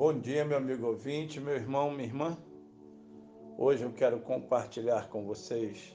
Bom 0.00 0.18
dia, 0.18 0.46
meu 0.46 0.56
amigo 0.56 0.86
ouvinte, 0.86 1.38
meu 1.38 1.54
irmão, 1.54 1.90
minha 1.90 2.04
irmã. 2.04 2.34
Hoje 3.58 3.82
eu 3.82 3.92
quero 3.92 4.18
compartilhar 4.18 5.10
com 5.10 5.26
vocês 5.26 5.94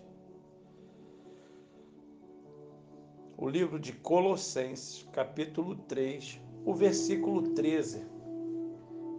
o 3.35 3.49
livro 3.49 3.79
de 3.79 3.93
Colossenses, 3.93 5.09
capítulo 5.11 5.75
3, 5.87 6.39
o 6.63 6.71
versículo 6.75 7.55
13, 7.55 8.05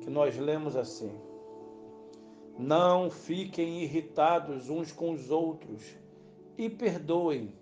que 0.03 0.09
nós 0.09 0.39
lemos 0.39 0.77
assim: 0.77 1.11
Não 2.57 3.11
fiquem 3.11 3.83
irritados 3.83 4.71
uns 4.71 4.93
com 4.93 5.11
os 5.11 5.33
outros 5.33 5.83
e 6.57 6.71
perdoem 6.71 7.53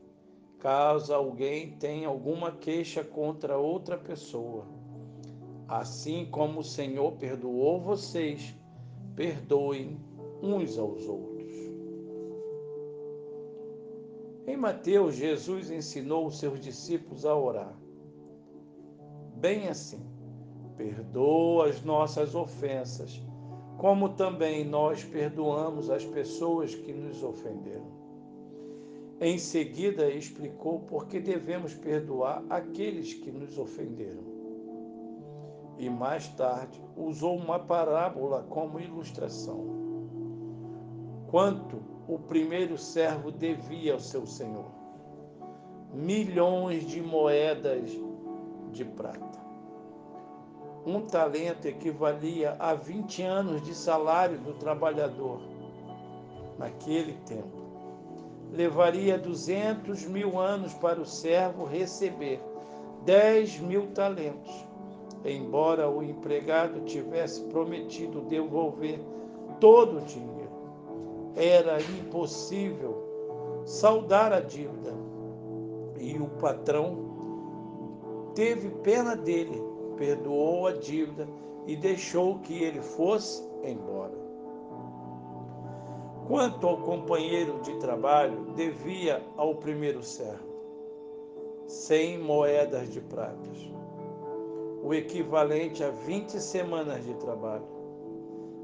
caso 0.58 1.14
alguém 1.14 1.78
tenha 1.78 2.06
alguma 2.06 2.52
queixa 2.52 3.02
contra 3.02 3.56
outra 3.56 3.96
pessoa. 3.96 4.83
Assim 5.66 6.26
como 6.30 6.60
o 6.60 6.64
Senhor 6.64 7.12
perdoou 7.12 7.80
vocês, 7.80 8.54
perdoem 9.16 9.98
uns 10.42 10.78
aos 10.78 11.08
outros. 11.08 11.34
Em 14.46 14.56
Mateus, 14.56 15.14
Jesus 15.14 15.70
ensinou 15.70 16.26
os 16.26 16.38
seus 16.38 16.60
discípulos 16.60 17.24
a 17.24 17.34
orar. 17.34 17.74
Bem 19.36 19.68
assim, 19.68 20.00
perdoa 20.76 21.68
as 21.68 21.82
nossas 21.82 22.34
ofensas, 22.34 23.22
como 23.78 24.10
também 24.10 24.64
nós 24.64 25.02
perdoamos 25.02 25.88
as 25.88 26.04
pessoas 26.04 26.74
que 26.74 26.92
nos 26.92 27.22
ofenderam. 27.22 27.90
Em 29.18 29.38
seguida, 29.38 30.10
explicou 30.10 30.80
por 30.80 31.06
que 31.06 31.18
devemos 31.18 31.72
perdoar 31.72 32.44
aqueles 32.50 33.14
que 33.14 33.30
nos 33.30 33.56
ofenderam. 33.56 34.43
E 35.78 35.90
mais 35.90 36.28
tarde, 36.28 36.80
usou 36.96 37.36
uma 37.36 37.58
parábola 37.58 38.44
como 38.48 38.80
ilustração. 38.80 39.64
Quanto 41.30 41.82
o 42.06 42.18
primeiro 42.18 42.78
servo 42.78 43.32
devia 43.32 43.94
ao 43.94 44.00
seu 44.00 44.26
senhor? 44.26 44.70
Milhões 45.92 46.86
de 46.86 47.00
moedas 47.00 47.90
de 48.72 48.84
prata. 48.84 49.42
Um 50.86 51.00
talento 51.00 51.66
equivalia 51.66 52.56
a 52.58 52.74
20 52.74 53.22
anos 53.22 53.62
de 53.62 53.74
salário 53.74 54.38
do 54.38 54.54
trabalhador 54.54 55.40
naquele 56.58 57.14
tempo 57.24 57.64
levaria 58.54 59.18
duzentos 59.18 60.04
mil 60.04 60.38
anos 60.38 60.72
para 60.74 61.00
o 61.00 61.06
servo 61.06 61.64
receber 61.64 62.40
dez 63.04 63.58
mil 63.58 63.88
talentos, 63.88 64.66
embora 65.24 65.88
o 65.88 66.02
empregado 66.02 66.80
tivesse 66.80 67.42
prometido 67.44 68.22
devolver 68.22 69.00
todo 69.60 69.98
o 69.98 70.02
dinheiro. 70.02 70.50
Era 71.34 71.80
impossível 71.80 73.62
saldar 73.64 74.32
a 74.32 74.40
dívida 74.40 74.94
e 75.98 76.18
o 76.18 76.28
patrão 76.40 77.12
teve 78.34 78.68
pena 78.82 79.16
dele, 79.16 79.62
perdoou 79.96 80.66
a 80.66 80.72
dívida 80.72 81.26
e 81.66 81.76
deixou 81.76 82.38
que 82.40 82.62
ele 82.62 82.80
fosse 82.80 83.42
embora. 83.62 84.24
Quanto 86.26 86.66
ao 86.66 86.78
companheiro 86.78 87.60
de 87.60 87.74
trabalho, 87.78 88.46
devia 88.54 89.22
ao 89.36 89.56
primeiro 89.56 90.02
servo 90.02 90.54
cem 91.66 92.18
moedas 92.18 92.90
de 92.90 93.00
pratas, 93.00 93.70
o 94.84 94.92
equivalente 94.92 95.82
a 95.82 95.88
20 95.88 96.38
semanas 96.38 97.02
de 97.02 97.14
trabalho. 97.14 97.64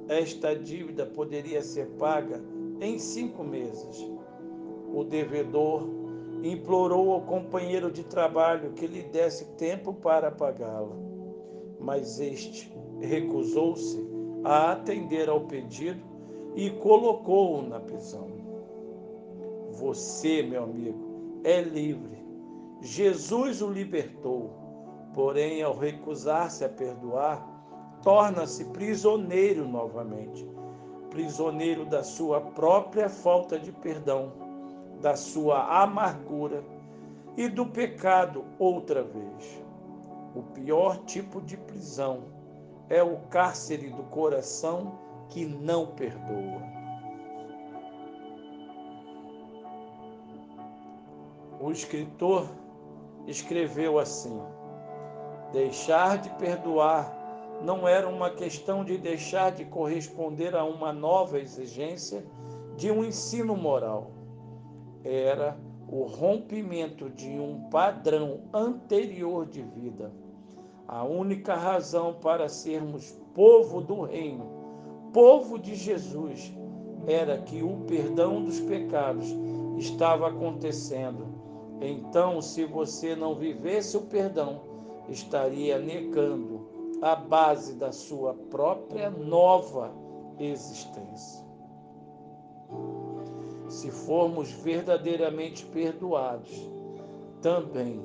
Esta 0.07 0.55
dívida 0.55 1.07
poderia 1.07 1.63
ser 1.63 1.87
paga 1.99 2.45
em 2.79 2.99
cinco 2.99 3.43
meses. 3.43 4.07
O 4.93 5.03
devedor 5.03 5.89
implorou 6.43 7.13
ao 7.13 7.23
companheiro 7.23 7.91
de 7.91 8.05
trabalho 8.05 8.73
que 8.73 8.87
lhe 8.87 9.03
desse 9.03 9.47
tempo 9.57 9.95
para 9.95 10.31
pagá-la, 10.31 10.95
mas 11.79 12.21
este 12.21 12.71
recusou-se 13.01 14.07
a 14.45 14.73
atender 14.73 15.31
ao 15.31 15.47
pedido 15.47 16.03
e 16.55 16.69
colocou-o 16.69 17.63
na 17.63 17.81
prisão. 17.81 18.29
Você, 19.71 20.43
meu 20.43 20.65
amigo, 20.65 21.41
é 21.45 21.63
livre. 21.63 22.19
Jesus 22.83 23.63
o 23.63 23.71
libertou, 23.71 24.60
porém, 25.15 25.63
ao 25.63 25.77
recusar-se 25.77 26.65
a 26.65 26.69
perdoar, 26.69 27.47
torna-se 28.03 28.65
prisioneiro 28.67 29.67
novamente 29.67 30.49
prisioneiro 31.11 31.85
da 31.85 32.03
sua 32.03 32.41
própria 32.41 33.09
falta 33.09 33.59
de 33.59 33.73
perdão, 33.73 34.33
da 35.01 35.17
sua 35.17 35.83
amargura 35.83 36.65
e 37.37 37.49
do 37.49 37.67
pecado 37.67 38.45
outra 38.59 39.03
vez. 39.03 39.63
O 40.35 40.43
pior 40.43 40.99
tipo 41.05 41.41
de 41.41 41.57
prisão 41.57 42.23
é 42.89 43.03
o 43.03 43.17
cárcere 43.29 43.91
do 43.91 44.05
coração 44.05 44.99
que 45.29 45.45
não 45.45 45.89
perdoa. 45.89 46.63
O 51.61 51.71
escritor 51.71 52.49
escreveu 53.27 53.99
assim: 53.99 54.41
deixar 55.53 56.19
de 56.19 56.31
perdoar 56.31 57.17
não 57.63 57.87
era 57.87 58.09
uma 58.09 58.31
questão 58.31 58.85
de 58.85 58.97
deixar 58.97 59.53
de 59.53 59.65
corresponder 59.67 60.55
a 60.57 60.65
uma 60.65 60.93
nova 60.93 61.39
exigência 61.39 62.25
de 62.77 62.91
um 62.91 63.05
ensino 63.05 63.55
moral. 63.55 64.11
Era 65.05 65.59
o 65.89 66.05
rompimento 66.05 67.11
de 67.11 67.29
um 67.29 67.69
padrão 67.69 68.41
anterior 68.55 69.47
de 69.47 69.63
vida. 69.63 70.11
A 70.89 71.05
única 71.05 71.55
razão 71.55 72.15
para 72.15 72.49
sermos 72.49 73.11
povo 73.35 73.81
do 73.81 74.03
reino 74.03 74.61
povo 75.13 75.59
de 75.59 75.75
Jesus 75.75 76.53
era 77.07 77.39
que 77.39 77.63
o 77.63 77.81
perdão 77.87 78.43
dos 78.43 78.61
pecados 78.61 79.27
estava 79.79 80.29
acontecendo. 80.29 81.27
Então, 81.81 82.41
se 82.43 82.65
você 82.65 83.17
não 83.17 83.35
vivesse 83.35 83.97
o 83.97 84.03
perdão, 84.03 84.63
estaria 85.09 85.79
negando 85.79 86.99
a 87.03 87.15
base 87.15 87.75
da 87.75 87.93
sua 87.93 88.35
própria 88.35 89.11
nova 89.11 89.93
existência. 90.39 91.45
Se 93.69 93.91
formos 93.91 94.51
verdadeiramente 94.51 95.65
perdoados, 95.67 96.51
também 97.41 98.05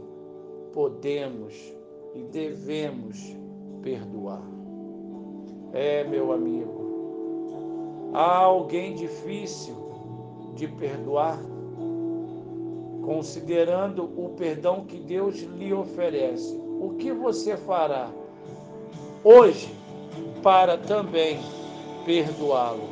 podemos 0.73 1.53
e 2.13 2.23
devemos 2.23 3.35
perdoar. 3.81 4.43
É, 5.73 6.03
meu 6.05 6.31
amigo, 6.31 6.85
Há 8.17 8.37
alguém 8.37 8.95
difícil 8.95 9.75
de 10.55 10.69
perdoar? 10.69 11.37
Considerando 13.03 14.05
o 14.05 14.29
perdão 14.37 14.85
que 14.85 14.97
Deus 15.01 15.41
lhe 15.41 15.73
oferece, 15.73 16.57
o 16.85 16.93
que 16.97 17.11
você 17.11 17.57
fará 17.57 18.09
hoje 19.23 19.73
para 20.43 20.77
também 20.77 21.39
perdoá-lo? 22.05 22.89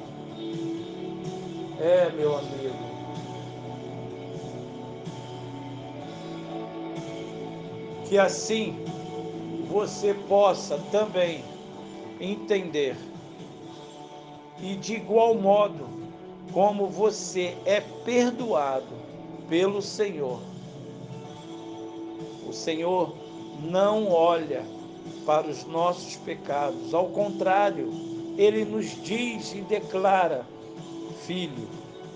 É, 1.79 2.09
meu 2.09 2.35
amigo. 2.35 2.73
Que 8.07 8.17
assim 8.17 8.83
você 9.69 10.16
possa 10.28 10.79
também 10.91 11.43
entender 12.19 12.96
e 14.59 14.75
de 14.75 14.96
igual 14.96 15.35
modo 15.35 15.87
como 16.51 16.87
você 16.87 17.55
é 17.66 17.81
perdoado 18.03 18.96
pelo 19.47 19.81
Senhor. 19.84 20.39
O 22.47 22.53
Senhor 22.53 23.22
não 23.61 24.11
olha 24.11 24.64
para 25.26 25.47
os 25.47 25.66
nossos 25.66 26.16
pecados, 26.17 26.94
ao 26.94 27.08
contrário, 27.08 27.91
ele 28.38 28.66
nos 28.66 29.02
diz 29.03 29.53
e 29.53 29.61
declara: 29.61 30.46
Filho, 31.26 31.67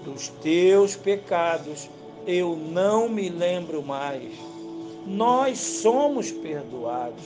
dos 0.03 0.29
teus 0.41 0.95
pecados 0.95 1.89
eu 2.25 2.55
não 2.55 3.07
me 3.07 3.29
lembro 3.29 3.83
mais. 3.83 4.33
Nós 5.05 5.57
somos 5.59 6.31
perdoados, 6.31 7.23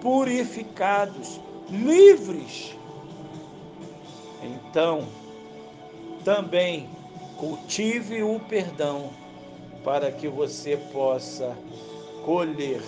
purificados, 0.00 1.40
livres 1.68 2.78
então, 4.42 5.04
também 6.24 6.88
cultive 7.36 8.22
o 8.22 8.38
perdão 8.40 9.10
para 9.82 10.12
que 10.12 10.28
você 10.28 10.76
possa 10.92 11.56
colher 12.24 12.82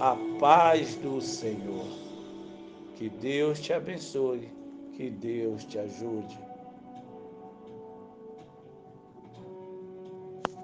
a 0.00 0.16
paz 0.38 0.96
do 0.96 1.20
Senhor. 1.20 1.86
Que 2.96 3.08
Deus 3.08 3.60
te 3.60 3.72
abençoe, 3.72 4.48
que 4.94 5.10
Deus 5.10 5.64
te 5.64 5.78
ajude. 5.78 6.51